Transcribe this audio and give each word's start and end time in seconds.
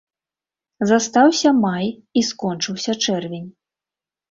Застаўся 0.91 1.49
май, 1.67 1.87
і 2.21 2.25
скончыўся 2.31 2.99
чэрвень. 3.07 3.49